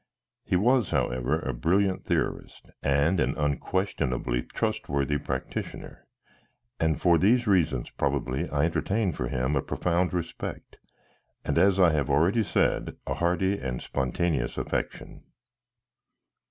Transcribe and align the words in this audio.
He 0.43 0.55
was, 0.55 0.89
however, 0.89 1.37
a 1.37 1.53
brilliant 1.53 2.05
theorist 2.05 2.71
and 2.81 3.19
an 3.19 3.37
unquestionably 3.37 4.41
trustworthy 4.41 5.19
practitioner, 5.19 6.07
and 6.79 6.99
for 6.99 7.19
these 7.19 7.45
reasons 7.45 7.91
probably 7.91 8.49
I 8.49 8.65
entertained 8.65 9.15
for 9.15 9.27
him 9.27 9.55
a 9.55 9.61
profound 9.61 10.11
respect, 10.11 10.77
and 11.45 11.55
as 11.59 11.79
I 11.79 11.91
have 11.91 12.09
already 12.09 12.41
said 12.41 12.95
a 13.05 13.13
hearty 13.13 13.59
and 13.59 13.79
spontaneous 13.79 14.57
affection. 14.57 15.21